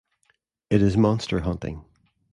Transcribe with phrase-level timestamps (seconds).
[0.71, 1.85] It is monster hunting.